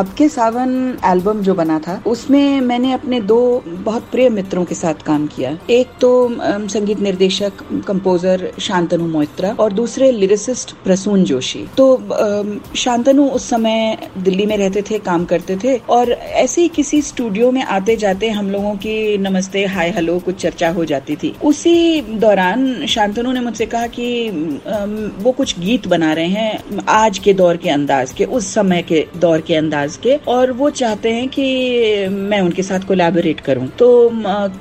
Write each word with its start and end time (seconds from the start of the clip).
अब 0.00 0.12
के 0.18 0.28
सावन 0.28 0.70
एल्बम 1.04 1.40
जो 1.42 1.54
बना 1.54 1.78
था, 1.78 1.94
उसमें 2.06 2.60
मैंने 2.60 2.92
अपने 2.92 3.20
दो 3.22 3.40
बहुत 3.66 4.02
प्रिय 4.12 4.28
मित्रों 4.30 4.64
के 4.64 4.74
साथ 4.74 5.02
काम 5.06 5.26
किया। 5.26 5.50
एक 5.70 5.88
तो 6.00 6.10
संगीत 6.68 7.00
निर्देशक 7.00 7.62
कंपोजर 7.86 8.46
शांतनु 8.60 9.06
मोइत्रा 9.06 9.50
और 9.60 9.72
दूसरे 9.72 10.10
लिरिसिस्ट 10.12 10.72
प्रसून 10.84 11.24
जोशी। 11.24 11.64
तो 11.76 11.86
शांतनु 12.76 13.26
उस 13.30 13.48
समय 13.50 14.08
दिल्ली 14.18 14.46
में 14.46 14.56
रहते 14.56 14.82
थे, 14.82 14.98
काम 15.00 15.24
करते 15.24 15.56
थे 15.64 15.76
और 15.90 16.12
ऐसे 16.12 16.62
ही 16.62 16.68
किसी 16.68 17.02
स्टूडियो 17.02 17.50
में 17.50 17.62
आते 17.62 17.96
जाते 17.96 18.30
हम 18.30 18.50
लोगों 18.50 18.74
की 18.76 19.18
नमस्ते 19.18 19.64
हाय 19.66 19.90
हेलो 19.90 20.18
कुछ 20.20 20.36
चर्चा 20.36 20.70
हो 20.70 20.84
जाती 20.84 21.16
थी। 21.16 21.34
उसी 21.44 22.00
दौरान 22.00 22.86
शांतनु 22.86 23.32
ने 23.32 23.40
मुझसे 23.40 23.66
कहा 23.66 23.86
कि 23.88 24.08
वो 25.20 25.32
कुछ 25.32 25.58
गीत 25.60 25.88
बना 25.88 26.12
रहे 26.12 26.28
हैं 26.28 26.84
आज 26.88 27.18
के 27.18 27.34
दौर 27.34 27.56
के 27.56 27.70
अंदाज 27.70 28.12
के, 28.12 28.24
उस 28.26 28.54
समय 28.54 28.82
के 28.82 29.06
दौर 29.18 29.40
के 29.40 29.54
अंदाज 29.56 29.88
के 29.96 30.16
और 30.28 30.52
वो 30.52 30.70
चाहते 30.70 31.10
हैं 31.10 31.28
कि 31.28 32.08
मैं 32.08 32.40
उनके 32.40 32.62
साथ 32.62 32.80
कोलैबोरेट 32.80 33.40
करूँ। 33.40 33.66
तो 33.78 33.88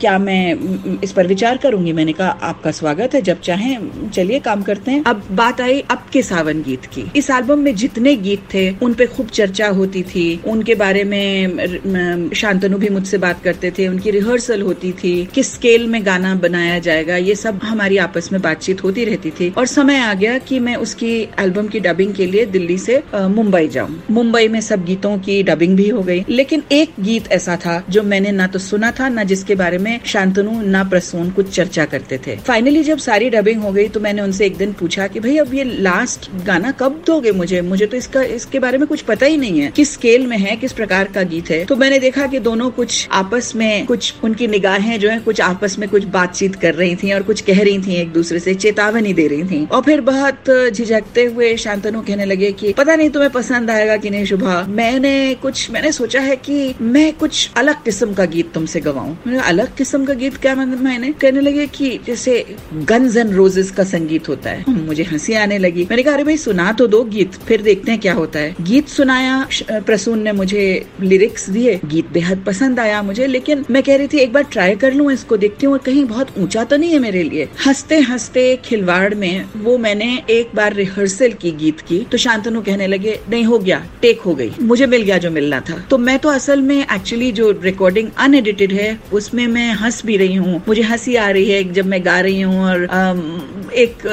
क्या 0.00 0.18
मैं 0.18 1.00
इस 1.04 1.12
पर 1.12 1.26
विचार 1.26 1.56
करूँगी? 1.56 1.92
मैंने 1.92 2.12
कहा, 2.12 2.28
आपका 2.42 2.70
स्वागत 2.70 3.14
है, 3.14 3.22
जब 3.22 3.40
चाहें, 3.40 4.10
चलिए 4.10 4.38
काम 4.38 4.62
करते 4.62 4.90
हैं। 4.90 5.02
अब 5.04 5.22
बात 5.32 5.60
आई 5.60 5.80
अब 5.90 6.06
के 6.12 6.22
सावन 6.22 6.62
गीत 6.62 6.84
की। 6.86 7.04
इस 7.16 7.30
एल्बम 7.30 7.58
में 7.58 7.74
जितने 7.74 8.14
गीत 8.16 8.42
थे, 8.54 8.70
उन 8.82 8.94
पे 8.94 9.06
खूब 9.06 9.28
चर्चा 9.28 9.68
होती 9.68 10.02
थी। 10.02 10.40
उनके 10.46 10.74
बारे 10.74 11.04
में 11.04 12.30
शांतनु 12.34 12.78
भी 12.78 12.88
मुझसे 12.88 13.18
बात 13.18 13.42
करते 13.42 13.70
थे। 13.70 13.88
उनकी 13.88 14.10
रिहर्सल 14.10 14.62
होती 14.62 14.92
थी, 14.92 15.14
किस 15.34 15.52
स्केल 15.54 15.86
में 15.86 16.04
गाना 16.06 16.34
बनाया 16.34 16.78
जाएगा, 16.78 17.16
ये 17.16 17.34
सब 17.34 17.60
हमारी 17.62 17.96
आपस 17.98 18.32
में 18.32 18.40
बातचीत 18.42 18.82
होती 18.84 19.04
रहती 19.04 19.30
थी। 19.30 19.52
और 19.58 19.66
समय 19.66 19.98
आ 19.98 20.12
गया 20.14 20.38
कि 20.38 20.58
मैं 20.58 20.74
उसकी 20.76 21.14
एल्बम 21.40 21.66
की 21.66 21.80
डबिंग 21.80 22.14
के 22.14 22.26
लिए 22.26 22.44
दिल्ली 22.46 22.78
से 22.78 23.02
मुंबई 23.14 23.68
जाऊँ। 23.68 24.02
मुंबई 24.10 24.48
में 24.48 24.60
सब 24.60 24.84
गीतों 24.84 25.17
की 25.18 25.42
डबिंग 25.42 25.76
भी 25.76 25.88
हो 25.88 26.02
गई। 26.02 26.24
लेकिन 26.28 26.62
एक 26.72 26.90
गीत 27.00 27.30
ऐसा 27.32 27.56
था 27.56 27.82
जो 27.90 28.02
मैंने 28.02 28.30
ना 28.32 28.46
तो 28.46 28.58
सुना 28.58 28.90
था, 28.90 29.08
ना 29.08 29.24
जिसके 29.24 29.54
बारे 29.54 29.78
में 29.78 29.98
शांतनु, 30.04 30.60
ना 30.62 30.82
प्रसून 30.84 31.30
कुछ 31.30 31.50
चर्चा 31.50 31.84
करते 31.84 32.18
थे। 32.18 32.36
फाइनली 32.38 32.82
जब 32.82 32.98
सारी 32.98 33.30
डबिंग 33.30 33.62
हो 33.62 33.72
गई 33.72 33.88
तो 33.88 34.00
मैंने 34.00 34.22
उनसे 34.22 34.46
एक 34.46 34.56
दिन 34.56 34.72
पूछा 34.72 35.06
कि 35.06 35.20
भाई 35.20 35.36
अब 35.36 35.54
ये 35.54 35.64
लास्ट 35.64 36.28
गाना 36.46 36.70
कब 36.72 37.02
दोगे 37.06 37.32
मुझे? 37.32 37.60
मुझे 37.60 37.86
तो 37.86 37.96
इसका, 37.96 38.22
इसके 38.22 38.58
बारे 38.58 38.78
में 38.78 38.86
कुछ 38.88 39.00
पता 39.02 39.26
ही 39.26 39.36
नहीं 39.36 39.60
है। 39.60 39.70
किस 39.70 39.92
स्केल 39.92 40.26
में 40.26 40.36
है, 40.38 40.56
किस 40.56 40.72
प्रकार 40.72 41.08
का 41.08 41.22
गीत 41.24 41.50
है? 41.50 41.64
तो 41.64 41.76
मैंने 41.76 41.98
देखा 41.98 42.26
कि 42.26 42.38
दोनों 42.38 42.70
कुछ 42.70 43.08
आपस 43.12 43.52
में 43.56 43.86
कुछ 43.86 44.14
उनकी 44.24 44.46
निगाहें 44.46 44.98
जो 45.00 45.10
है, 45.10 45.18
कुछ 45.18 45.40
आपस 45.40 45.78
में 45.78 45.88
कुछ 45.88 46.04
बातचीत 46.04 46.54
कर 46.54 46.74
रही 46.74 46.96
थी 46.96 47.12
और 47.12 47.22
कुछ 47.22 47.40
कह 47.40 47.62
रही 47.62 47.78
थी 47.78 47.94
एक 47.94 48.12
दूसरे 48.12 48.38
से, 48.38 48.54
चेतावनी 48.54 49.12
दे 49.12 49.26
रही 49.28 49.44
थी। 49.44 49.64
और 49.66 49.82
फिर 49.82 50.00
बहुत 50.00 50.50
झिझकते 50.72 51.24
हुए 51.24 51.56
शांतनु 51.56 52.00
कहने 52.00 52.24
लगे 52.24 52.50
कि 52.52 52.72
पता 52.72 52.96
नहीं 52.96 53.10
तुम्हें 53.10 53.30
पसंद 53.32 53.70
आएगा 53.70 53.96
कि 53.96 54.10
नहीं, 54.10 54.24
शुभा? 54.24 54.62
मैंने 54.98 55.34
कुछ, 55.34 55.70
मैंने 55.70 55.90
सोचा 55.92 56.20
है 56.20 56.34
कि 56.36 56.74
मैं 56.80 57.12
कुछ 57.12 57.50
अलग 57.56 57.82
किस्म 57.84 58.14
का 58.14 58.24
गीत 58.26 58.50
तुमसे 58.52 58.80
गवाऊं। 58.80 59.36
अलग 59.38 59.76
किस्म 59.76 60.04
का 60.04 60.14
गीत 60.14 60.36
क्या 60.36 60.54
मैंने 60.54 61.12
कहने 61.12 61.40
लगे 61.40 61.66
कि 61.66 61.90
जैसे 62.06 62.32
गन्स 62.74 63.16
एंड 63.16 63.32
रोजेस 63.34 63.70
का 63.70 63.84
संगीत 63.84 64.28
होता 64.28 64.50
है। 64.50 64.64
मुझे 64.68 65.02
हँसी 65.02 65.34
आने 65.34 65.58
लगी। 65.58 65.84
मैंने 65.90 66.02
कहा, 66.02 66.14
अरे 66.14 66.24
भाई, 66.24 66.36
सुना 66.36 66.70
तो 66.72 66.86
दो 66.86 67.02
गीत, 67.04 67.34
फिर 67.48 67.62
देखते 67.62 67.90
हैं 67.90 68.00
क्या 68.00 68.14
होता 68.14 68.38
है। 68.38 68.54
गीत 68.60 68.88
सुनाया 68.88 69.46
प्रसून 69.70 70.22
ने 70.22 70.32
मुझे 70.32 70.64
लिरिक्स 71.00 71.48
दिए। 71.50 71.78
गीत 71.84 72.08
बेहद 72.12 72.42
पसंद 72.46 72.80
आया 72.80 73.02
मुझे, 73.02 73.26
लेकिन 73.26 73.64
मैं 73.70 73.82
कह 73.82 73.96
रही 73.96 74.06
थी, 74.06 74.18
एक 74.18 74.32
बार 74.32 74.42
ट्राई 74.52 74.74
कर 74.76 74.94
लूँ, 74.94 75.10
इसको 75.12 75.36
देखती 75.36 75.66
हूँ 75.66 75.78
कहीं 75.78 76.04
बहुत 76.06 76.38
ऊँचा 76.38 76.64
तो 76.64 76.76
नहीं 76.76 76.92
है 76.92 76.98
मेरे 76.98 77.22
लिए। 77.22 77.48
हँसते 77.66 77.98
हँसते 78.00 78.44
खिलवाड़ 78.64 79.14
में 79.14 79.44
वो 79.56 79.78
मैंने 79.78 80.10
एक 80.30 80.54
बार 80.54 80.74
रिहर्सल 80.74 81.32
की 81.32 81.50
गीत 81.54 81.80
की 81.80 81.98
तो 82.12 82.18
शांतनु 82.18 82.60
कहने 82.62 82.86
लगे, 82.86 83.18
नहीं, 83.30 83.44
हो 83.44 83.58
गया 83.58 83.84
टेक 84.02 84.20
हो 84.20 84.34
गई। 84.34 84.52
मुझे 84.62 84.86
मिल 84.88 85.02
गया 85.02 85.18
जो 85.18 85.30
मिलना 85.30 85.60
था। 85.60 85.78
तो 85.90 85.98
मैं 85.98 86.18
तो 86.18 86.28
असल 86.28 86.62
में 86.62 86.76
एक्चुअली 86.76 87.30
जो 87.32 87.50
रिकॉर्डिंग 87.62 88.08
अनएडिटेड 88.18 88.72
है, 88.72 88.98
उसमें 89.12 89.46
मैं 89.46 89.70
हंस 89.74 90.04
भी 90.06 90.16
रही 90.16 90.34
हूँ। 90.34 90.62
मुझे 90.68 90.82
हँसी 90.82 91.16
आ 91.16 91.28
रही 91.30 91.50
है 91.50 91.62
जब 91.72 91.86
मैं 91.86 92.04
गा 92.04 92.18
रही 92.20 92.40
हूँ 92.40 92.64
और 92.64 92.86
एक 93.72 94.06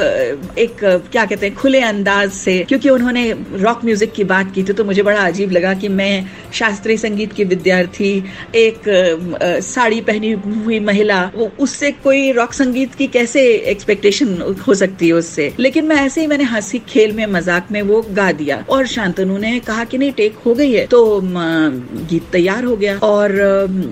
एक, 0.58 0.76
क्या 1.12 1.24
कहते 1.24 1.46
हैं, 1.46 1.54
खुले 1.56 1.80
अंदाज 1.82 2.30
से, 2.32 2.58
क्योंकि 2.68 2.88
उन्होंने 2.90 3.30
रॉक 3.54 3.84
म्यूज़िक 3.84 4.12
की 4.12 4.24
बात 4.24 4.52
की 4.54 4.62
थी 4.62 4.72
तो 4.72 4.84
मुझे 4.84 5.02
बड़ा 5.02 5.20
अजीब 5.20 5.50
लगा 5.52 5.72
कि 5.74 5.88
मैं 5.90 6.26
शास्त्रीय 6.54 6.96
संगीत 6.96 7.32
की 7.32 7.44
विद्यार्थी, 7.44 8.12
एक 8.54 8.88
साड़ी 9.64 10.00
पहनी 10.00 10.32
हुई 10.32 10.80
महिला, 10.80 11.22
वो 11.34 11.50
उससे 11.60 11.90
कोई 12.04 12.30
रॉक 12.32 12.52
संगीत 12.52 12.94
की 12.94 13.06
कैसे 13.08 13.42
एक्सपेक्टेशन 13.66 14.56
हो 14.68 14.74
सकती 14.74 15.06
है 15.06 15.12
उससे? 15.14 15.52
लेकिन 15.58 15.84
मैं 15.84 15.96
ऐसे 15.96 16.20
ही 16.20 16.26
मैंने 16.26 16.44
हँसी 16.44 16.78
खेल 16.88 17.12
में, 17.12 17.26
मज़ाक 17.28 17.68
में 17.72 17.80
वो 17.82 18.00
गा 18.10 18.30
दिया। 18.32 18.64
और 18.70 18.86
शांतनु 18.86 19.38
ने 19.38 19.58
कहा 19.60 19.84
कि 19.84 19.98
नहीं 19.98 20.12
टेक 20.12 20.36
हो 20.46 20.54
गई 20.54 20.72
है। 20.72 20.86
तो 20.86 21.20
गीत 21.24 22.22
तैयार 22.32 22.64
हो 22.64 22.76
गया। 22.76 22.96
और 22.98 23.32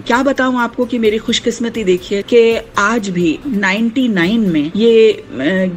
क्या 0.06 0.22
बताऊँ 0.22 0.58
आपको 0.60 0.84
कि 0.84 0.98
मेरी 0.98 1.18
खुशकिस्मती 1.18 1.84
देखिए 1.84 2.22
कि 2.22 2.42
आज 2.78 3.08
भी 3.08 3.38
99 3.46 4.46
में 4.46 4.70
ये 4.76 5.24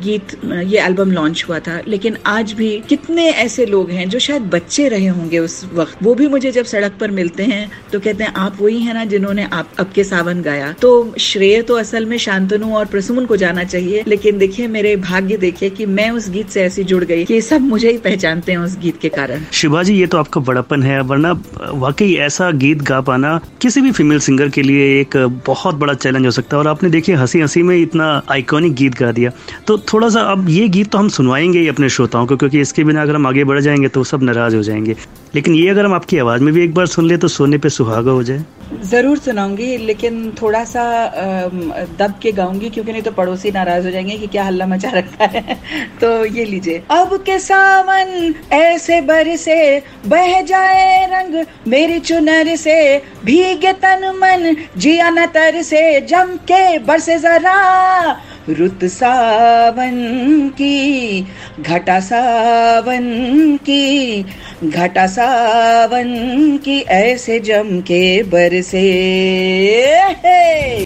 गीत, 0.04 0.36
ये 0.46 0.80
एल्बम 0.80 1.12
लॉन्च 1.12 1.46
हुआ 1.50 1.60
था। 1.60 1.80
लेकिन 1.88 2.18
आज 2.26 2.52
भी 2.54 2.70
कितने 2.90 3.28
ऐसे 3.38 3.66
लोग 3.66 3.92
हैं 3.92 4.08
जो 4.10 4.20
शायद 4.20 4.42
बच्चे 4.50 4.88
रहे 4.90 5.08
होंगे 5.08 5.40
उस 5.40 5.64
वक्त। 5.74 5.98
वो 6.04 6.14
भी 6.16 6.28
मुझे 6.28 6.52
जब 6.52 6.66
सड़क 6.66 6.98
पर 7.00 7.12
मिलते 7.12 7.44
हैं 7.44 7.70
तो 7.92 8.00
कहते 8.00 8.24
हैं, 8.24 8.34
आप 8.34 8.58
वही 8.62 8.80
है 8.80 8.94
ना 8.94 9.04
जिन्होंने 9.06 9.48
आप 9.54 9.70
अब 9.80 9.92
के 9.96 10.04
सावन 10.04 10.42
गाया। 10.42 10.72
तो 10.82 11.14
श्रेय 11.20 11.62
तो 11.62 11.76
असल 11.76 12.06
में 12.06 12.18
शांतनु 12.18 12.74
और 12.76 12.86
प्रसून 12.86 13.26
को 13.26 13.36
जाना 13.38 13.64
चाहिए। 13.64 14.04
लेकिन 14.08 14.38
देखिए, 14.38 14.68
मेरे 14.68 14.96
भाग्य 14.98 15.38
देखिए 15.38 15.70
कि 15.70 15.86
मैं 15.88 16.10
उस 16.12 16.30
गीत 16.30 16.50
से 16.50 16.64
ऐसी 16.64 16.84
जुड़ 16.84 17.04
गई 17.04 17.26
कि 17.26 17.42
सब 17.42 17.62
मुझे 17.64 17.92
ही 17.92 17.98
पहचानते 18.00 18.52
हैं 18.52 18.60
उस 18.60 18.78
गीत 18.80 19.00
के 19.02 19.10
कारण। 19.10 19.44
शिवा 19.54 19.84
जी, 19.84 19.94
ये 19.94 20.08
तो 20.08 20.18
आपका 20.18 20.42
बड़ापन 20.42 20.84
है, 20.84 21.00
वरना 21.02 21.32
वाकई 21.76 22.14
ऐसा 22.18 22.50
गीत 22.58 22.82
गा 22.82 23.00
पाना 23.02 23.40
किसी 23.62 23.82
भी 23.82 23.92
फीमेल 23.92 24.20
सिंगर 24.20 24.50
के 24.50 24.62
लिए 24.62 25.00
एक 25.02 25.18
बहुत 25.48 25.76
बड़ा 25.76 25.94
चैलेंज 25.96 26.26
हो 26.26 26.32
सकता 26.32 26.56
है। 26.56 26.60
और 26.60 26.68
आपने 26.68 26.90
देखिए 26.90 27.16
हँसी 27.16 27.40
हँसी 27.40 27.64
में 27.64 27.76
इतना 27.78 28.06
आइकॉनिक 28.32 28.74
गीत 28.74 28.96
गा 28.96 29.12
दिया। 29.12 29.32
तो 29.68 29.78
थोड़ा 29.92 30.08
सा 30.10 30.22
अब 30.32 30.50
ये 30.50 30.68
गीत 30.70 30.90
तो 30.92 30.98
हम 30.98 31.08
सुनवाएँगे 31.10 31.60
ही 31.60 31.68
अपने 31.68 31.90
श्रोताओं 31.90 32.26
को, 32.28 32.36
क्योंकि 32.38 32.60
इसके 32.62 32.84
बिना 32.84 33.02
अगर 33.02 33.16
हम 33.16 33.28
आगे 33.28 33.44
बढ़ 33.44 33.60
जाएँगे 33.62 33.88
तो 33.88 34.04
सब 34.04 34.24
नाराज़ 34.24 34.56
हो 34.56 34.62
जाएँगे। 34.64 34.96
लेकिन 35.36 35.56
ये 35.56 35.70
अगर 35.70 35.86
हम 35.86 35.94
आपकी 35.94 36.18
आवाज़ 36.18 36.44
में 36.44 36.54
भी 36.54 36.64
एक 36.64 36.74
बार 36.74 36.86
सुन 36.88 37.06
ले 37.08 37.18
तो 37.18 37.28
सोने 37.28 37.58
पे 37.58 37.70
सुहागा 37.70 38.12
हो 38.12 38.24
जाए। 38.24 38.44
ज़रूर 38.84 39.18
सुनाऊँगी, 39.18 39.78
लेकिन 39.78 40.32
थोड़ा 40.42 40.64
सा 40.64 40.84
दब 42.00 42.14
के 42.22 42.32
गाऊँगी, 42.32 42.70
क्योंकि 42.70 42.92
नहीं 42.92 43.02
तो 43.02 43.12
पड़ोसी 43.12 43.52
नाराज़ 43.52 43.86
हो 43.86 43.92
जाएँगे 43.92 44.18
कि 44.18 44.28
क्या 44.28 44.44
हल्ला 44.44 44.68
मचा 44.68 44.90
रखा 44.90 45.26
है। 45.26 45.58
तो 46.02 46.26
ये 46.26 46.46
लीजिए। 46.46 46.82
अब 46.92 47.16
के 47.26 47.38
सावन 47.40 48.34
ऐसे 48.54 49.02
बरसे 49.02 49.58
बह 50.06 50.42
जाए 50.44 51.06
रंग, 51.12 51.44
मेरी 51.68 52.00
चुनर 52.00 52.56
से 52.56 52.78
भीगे 53.26 53.74
तन 53.74 54.12
मन, 54.16 54.56
जिया 54.78 55.10
न 55.10 55.26
तर 55.26 55.62
से 55.64 56.00
जम 56.02 56.36
के 56.52 56.78
बरसे 56.80 57.20
जरा। 57.20 57.58
रुत 58.50 58.84
सावन 58.84 59.96
की 60.50 61.28
घटा 61.60 62.00
सावन 62.00 63.04
की 63.58 64.26
घटा 64.64 65.08
सावन 65.08 66.10
की 66.58 66.80
ऐसे 66.82 67.40
जम 67.40 67.82
के 67.82 68.24
बरसे। 68.24 68.88